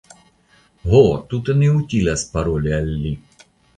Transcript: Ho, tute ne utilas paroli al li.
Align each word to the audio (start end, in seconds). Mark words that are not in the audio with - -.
Ho, 0.93 1.01
tute 1.33 1.55
ne 1.59 1.69
utilas 1.81 2.25
paroli 2.33 2.77
al 2.79 2.91
li. 3.05 3.13